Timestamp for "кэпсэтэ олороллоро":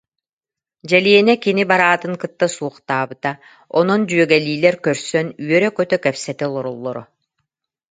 6.03-7.03